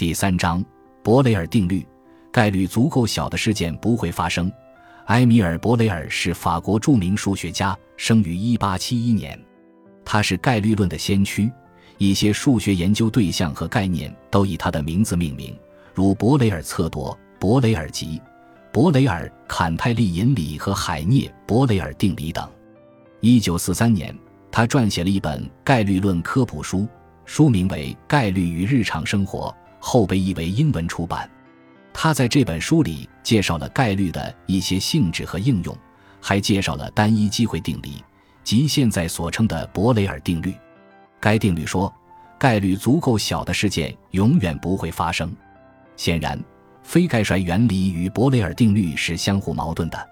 [0.00, 0.64] 第三章，
[1.02, 1.86] 伯雷尔定律：
[2.32, 4.50] 概率足够小的事件不会发生。
[5.08, 9.38] 埃米尔·伯雷尔是法国著名数学家，生于1871年。
[10.02, 11.52] 他是概率论的先驱，
[11.98, 15.54] 一些数学研究对象和概念都以他的名字命名，
[15.92, 18.18] 如伯雷尔测度、伯雷尔集、
[18.72, 22.50] 伯雷尔坎泰利引理和海涅伯雷尔定理等。
[23.20, 24.18] 1943年，
[24.50, 26.88] 他撰写了一本概率论科普书，
[27.26, 31.28] 书名为《概率与日常生活》，后被译为英文出版。
[31.92, 35.76] 他在这本书里介绍了概率的一些性质和应用，
[36.20, 38.04] 还介绍了单一机会定理，
[38.44, 40.54] 即现在所称的伯雷尔定律。
[41.18, 41.92] 该定律说，
[42.38, 45.34] 概率足够小的事件永远不会发生。
[45.96, 46.42] 显然，
[46.82, 50.08] 非概率原理与伯雷尔定律是相互矛盾的。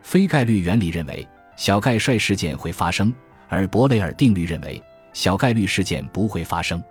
[0.00, 1.26] 非概率原理认为
[1.56, 3.12] 小概率事件会发生，
[3.48, 4.80] 而伯雷尔定律认为
[5.12, 6.82] 小概率事件不会发生。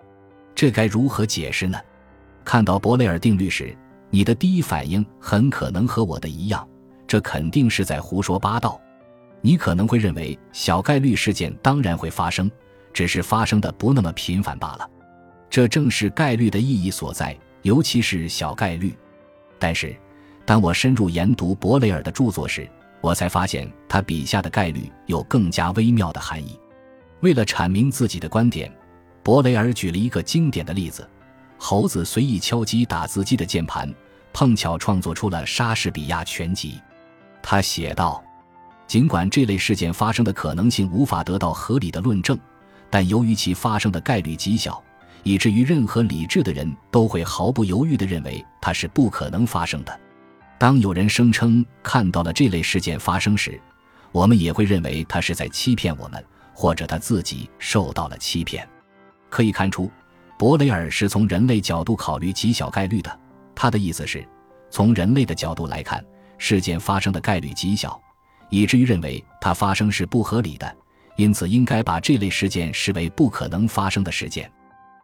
[0.54, 1.80] 这该如何解释呢？
[2.46, 3.76] 看到伯雷尔定律时，
[4.12, 6.66] 你的第一反应很可能和我的一样，
[7.08, 8.80] 这肯定是在胡说八道。
[9.42, 12.50] 你可能会认为小概率事件当然会发生，
[12.94, 14.90] 只是发生的不那么频繁罢了。
[15.50, 18.96] 这正是概率的意义所在，尤其是小概率。
[19.58, 19.96] 但是，
[20.46, 22.70] 当我深入研读伯雷尔的著作时，
[23.02, 26.60] 我才发现他笔下的概率有更加微妙的含义。
[27.22, 28.72] 为了阐明自己的观点，
[29.24, 31.08] 伯雷尔举了一个经典的例子。
[31.68, 33.92] 猴子随意敲击打字机的键盘，
[34.32, 36.80] 碰巧创作出了莎士比亚全集。
[37.42, 38.24] 他写道
[38.86, 42.38] ：“尽管这类事件发生的可能性无法得到合理的论证，
[42.88, 44.80] 但由于其发生的概率极小，
[45.24, 50.00] 以至于任何理智的人都会毫不犹豫地认为它是不可能发生的。
[50.60, 53.60] 当有人声称看到了这类事件发生时，
[54.12, 58.70] 我们也会认为他是在欺骗我们，或者他自己受到了欺骗。
[59.32, 59.90] 可以看出。”
[60.38, 63.20] 伯雷尔是从人类角度考虑极小概率的。
[63.56, 64.28] 他的意思是，
[64.70, 66.04] 从人类的角度来看，
[66.38, 68.00] 事件发生的概率极小，
[68.50, 70.76] 以至于认为它发生是不合理的，
[71.16, 74.52] 因此应该把这类事件视为不可能发生的事件。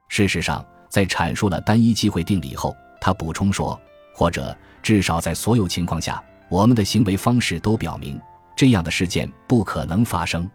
[0.09, 3.79] 事实上，在阐述了单一机会定理后，他补充说，
[4.13, 8.19] 或者至少在所有情况下，我们的行为方式都表明
[8.53, 10.49] 这样的事件不可能发生。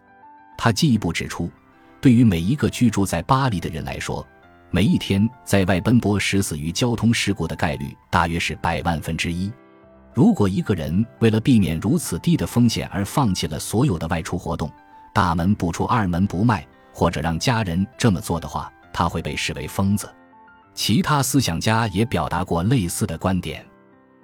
[0.55, 1.49] 他进一步指出，
[1.99, 4.25] 对于每一个居住在巴黎的人来说，
[4.69, 9.51] 每一天在外奔波时死于交通事故的概率大约是百万分之一。
[10.13, 14.69] 如果一个人为了避免如此低的风险而放弃了所有的外出活动，
[15.13, 20.13] 大门不出二门不迈，或者让家人这么做的话，他会被视为疯子。
[20.73, 23.65] 其他思想家也表达过类似的观点，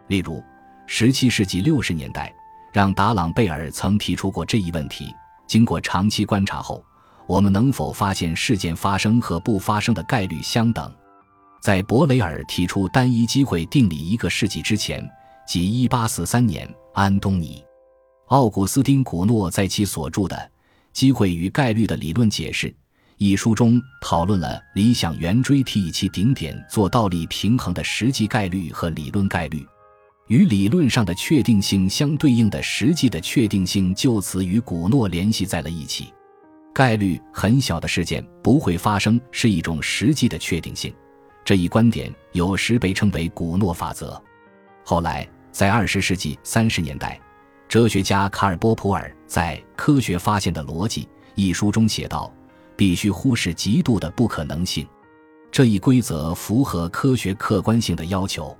[0.07, 0.43] 例如
[0.87, 2.33] 17世纪60年代，
[2.73, 5.15] 让·达朗贝尔曾提出过这一问题。
[5.47, 6.83] 经过长期观察后。
[7.27, 10.91] 我们能否发现事件发生和不发生的概率相等？
[11.61, 15.01] 在伯雷尔提出单一机会定理一个世纪之前，
[15.47, 17.63] 即1843年，安东尼·
[18.35, 20.35] 奥古斯丁·古诺在其所著的
[20.91, 22.67] 《机会与概率的理论解释》
[23.17, 29.65] 一书中讨论了理想圆锥体以其顶点做倒立平衡的实际概率和理论概率，
[30.27, 36.13] 与理论上的确定性相对应的实际的确定性，就此与古诺联系在了一起。
[36.73, 40.91] 概率很小的事件不会发生是一种实际的确定性，
[41.45, 44.19] 这一观点有时被称为古诺法则。
[44.83, 47.19] 后来，在二十世纪三十年代，
[47.69, 51.03] 哲学家卡尔波普尔在《科学发现的逻辑》
[51.35, 52.33] 一书中写道
[52.75, 54.87] ：“必须忽视极度的不可能性。”
[55.51, 58.57] 这一规则符合科学客观性的要求。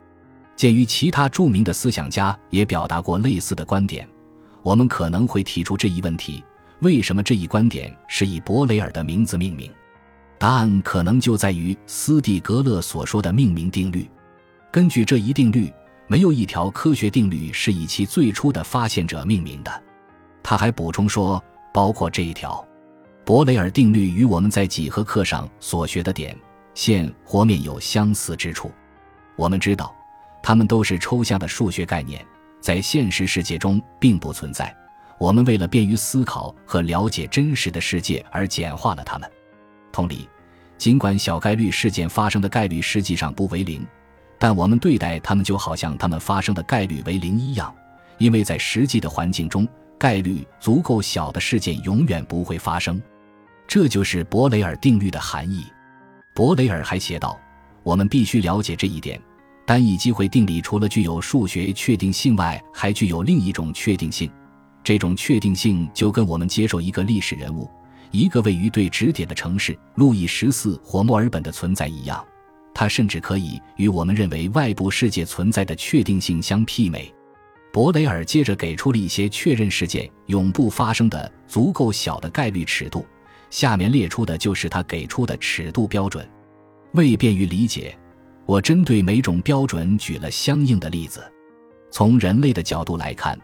[0.55, 4.07] 鉴于其他著名的思想家也表达过类似的观点，
[4.61, 6.43] 我们可能会提出这一问题。
[6.83, 9.71] 为什么这一观点是以伯雷尔的名字命名？
[10.37, 14.05] 答案可能就在于斯蒂格勒所说的命名定律。
[14.69, 15.71] 根据这一定律，
[16.07, 19.83] 没有一条科学定律是以其最初的发现者命名的。
[20.43, 21.41] 他还补充说，
[21.73, 22.67] 包括这一条，
[23.23, 26.37] 伯雷尔定律与我们在几何课上所学的点、
[26.73, 28.69] 线或面有相似之处。
[29.37, 29.95] 我们知道，
[30.43, 32.25] 它们都是抽象的数学概念，
[32.59, 34.75] 在现实世界中并不存在。
[35.23, 39.31] 我们为了便于思考和了解真实的世界而简化了它们。
[39.89, 40.27] 同理，
[40.77, 43.87] 尽管小概率事件发生的概率实际上不为零，
[44.37, 47.73] 但我们对待它们就好像它们发生的概率为零一样，
[48.17, 49.65] 因为在实际的环境中，
[49.97, 53.01] 概率足够小的事件永远不会发生。
[53.65, 55.63] 这就是博雷尔定律的含义。
[56.35, 57.39] 博雷尔还写道
[57.81, 59.17] ：“我们必须了解这一点：
[59.65, 64.29] 单一机会定理除了具有数学确定性外，还具有另一种确定性。”
[64.83, 67.69] 这种确定性就跟我们接受一个历史人物、
[68.11, 72.23] 一个位于对指点的城市路易十四或墨尔本的存在一样，
[72.73, 77.13] 它甚至可以与我们认为外部世界存在的确定性相媲美。
[77.71, 83.03] 博雷尔接着给出了一些确认事件永不发生的足够小的概率尺度，
[83.49, 86.29] 下面列出的就是他给出的尺度标准。
[86.91, 87.97] 为便于理解，
[88.45, 91.23] 我针对每种标准举了相应的例子。
[91.89, 93.39] 从人类的角度来看，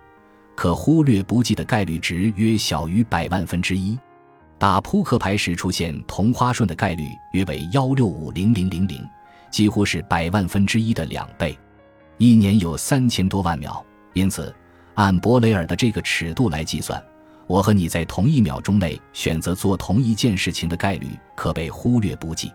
[0.59, 3.97] 可忽略不计的概率值约小于百万分之一。
[4.57, 9.01] 打扑克牌时出现同花顺的概率约为幺六五零零零零，
[9.49, 11.57] 几乎是百万分之一的两倍。
[12.17, 13.81] 一年有三千多万秒。
[14.11, 14.53] 因此，
[14.95, 17.01] 按博雷尔的这个尺度来计算，
[17.47, 21.07] 我和你在同一秒钟内选择做同一件事情的概率
[21.37, 22.51] 可被忽略不计。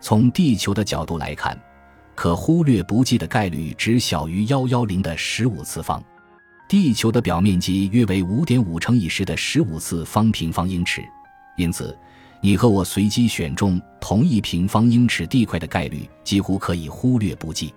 [0.00, 1.54] 从地球的角度来看，
[2.14, 6.02] 可忽略不计的概率只小于幺幺零的十五次方。
[6.68, 11.02] 地球的表面积约为五点五乘以十的十五次方平方英尺，
[11.56, 11.96] 因此，
[12.40, 17.74] 你和我随机选中同一平方英尺地块的概率几乎可以忽略不计。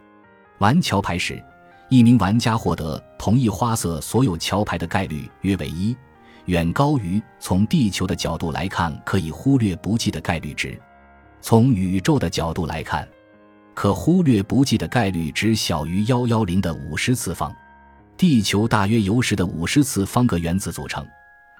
[0.59, 1.43] 玩桥牌时。
[1.89, 5.95] 一名玩家获得同一花色所有桥牌的概率约为一，
[6.43, 10.77] 远高于从地球的角度来看可以忽略不计的概率值。
[11.39, 13.07] 从宇宙的角度来看，
[13.73, 17.55] 可忽略不计的概率值小于幺幺零的五十次方。
[18.17, 21.05] 地球大约由十的五十次方个原子组成，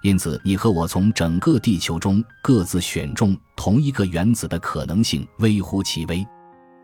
[0.01, 6.25] 因此你和我从整个地球中各自选中同一个原子的可能性微乎其微。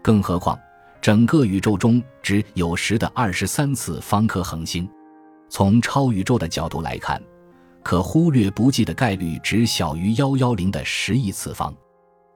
[0.03, 0.57] 更何况。
[1.01, 4.87] 整个宇宙中只有十的二十三次方颗恒星，
[5.49, 7.21] 从超宇宙的角度来看，
[7.83, 11.75] 可忽略不计的概率只小于幺幺零的十亿次方。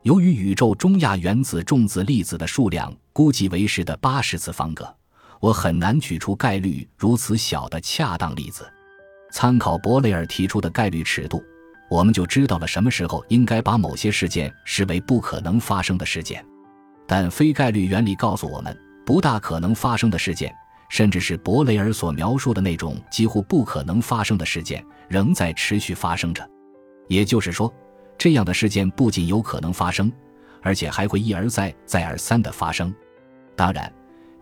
[0.02, 4.97] 由于宇宙中亚原子重子粒子的数量估计为十的八十次方个，
[5.40, 8.68] 我很难举出概率如此小的恰当例子。
[9.32, 11.44] 参考博雷尔提出的概率尺度，
[11.90, 16.44] 我们就知道了什么时候应该把某些事件视为不可能发生的事件。
[17.06, 20.54] 但非概率原理告诉我们，不大可能发生的事件，
[20.90, 26.46] 甚至是博雷尔所描述的那种几乎不可能发生的事件，仍在持续发生着。
[27.08, 27.74] 也就是说，
[28.18, 30.12] 这样的事件不仅有可能发生，
[30.62, 32.94] 而且还会一而再、再而三的发生。
[33.56, 33.92] 当然，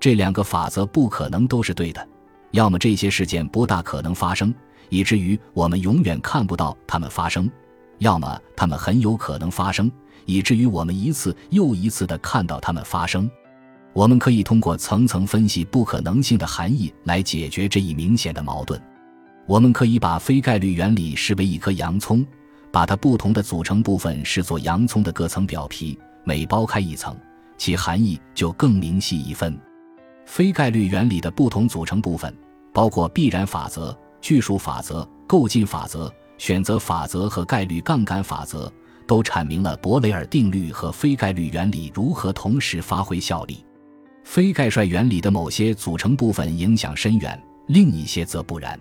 [0.06, 2.08] 这两个法则不可能都是对的。
[2.52, 4.54] 要么这些事件不大可能发生，
[4.90, 7.48] 以至于我们永远看不到它们发生；
[7.98, 9.92] 要么它们很有可能发生。
[10.28, 13.28] 以至于我们一次又一次地看到它们发生。
[13.94, 18.80] 我们可以通过层层分析不可能性的含义来解决这一明显的矛盾。
[19.48, 22.24] 我们可以把非概率原理视为一颗洋葱，
[22.72, 27.18] 把它不同的组成部分视作洋葱的各层表皮，每剥开一层，
[27.58, 29.60] 其含义就更明细一分。
[30.26, 32.36] 非概率原理的不同组成部分
[32.74, 38.72] 包括必然法则、巨数法则、构进法则、选择法则和概率杠杆法则。
[39.08, 43.64] 都阐明了博雷尔定律和非概率原理如何同时发挥效力。
[44.24, 48.80] 非概率原理的某些组成部分影响深远，另一些则不然。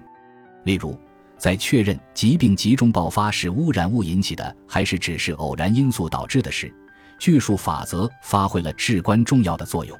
[0.64, 0.98] 例如，
[1.36, 6.72] 在确认疾病集中爆发是污染物引起的，还是只是偶然因素导致的时，
[7.18, 9.94] 巨数法则发挥了至关重要的作用。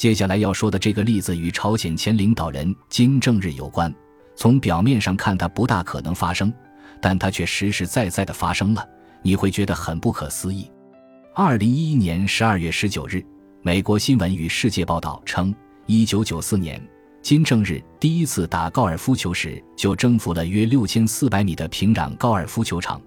[0.00, 3.94] 接下来要说的这个例子与朝鲜前领导人金正日有关。
[4.34, 6.50] 从表面上看，它不大可能发生，
[7.02, 8.82] 但它却实实在在地发生了。
[9.20, 10.70] 你会觉得很不可思议。
[11.34, 13.22] 二零一一年十二月十九日，
[13.60, 15.54] 美国新闻与世界报道称，
[15.84, 16.80] 一九九四年
[17.20, 22.98] 金正日第一次打高尔夫球时就征服了约六千四百米的平壤高尔夫球场。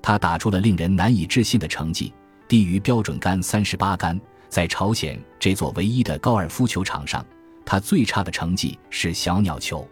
[0.00, 2.10] 他打出了令人难以置信的成绩，
[2.48, 4.18] 低于标准杆三十八杆。
[4.48, 7.24] 在朝鲜这座唯一的高尔夫球场上，
[7.64, 9.86] 他最差的成绩是小鸟球。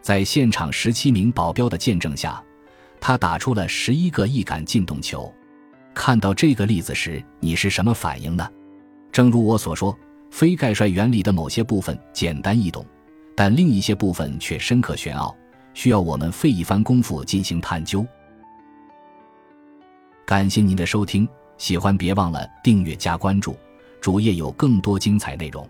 [0.00, 2.42] 在现场十七名保镖的见证下。
[3.04, 5.34] 他打出了十一个一杆进洞球。
[5.92, 8.48] 看到这个例子时，你是什么反应呢？
[9.10, 9.98] 正如我所说，
[10.30, 12.86] 非概率原理的某些部分简单易懂，
[13.34, 15.36] 但另一些部分却深刻玄奥，
[15.74, 18.06] 需要我们费一番功夫进行探究。
[20.24, 21.28] 感谢您的收听，
[21.58, 23.56] 喜欢别忘了订阅加关注，
[24.02, 25.64] 主页有更多精彩内容。